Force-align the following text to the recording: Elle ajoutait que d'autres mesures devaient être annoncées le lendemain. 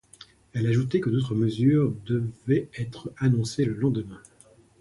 Elle 0.53 0.65
ajoutait 0.65 0.99
que 0.99 1.11
d'autres 1.11 1.35
mesures 1.35 1.93
devaient 2.07 2.69
être 2.75 3.13
annoncées 3.17 3.65
le 3.65 3.75
lendemain. 3.75 4.19